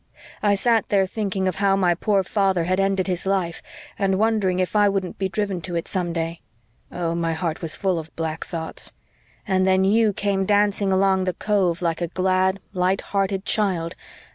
[0.41, 3.61] I sat there thinking of how my poor father had ended his life,
[3.99, 6.41] and wondering if I wouldn't be driven to it some day.
[6.91, 8.93] Oh, my heart was full of black thoughts!
[9.47, 13.95] And then you came dancing along the cove like a glad, light hearted child.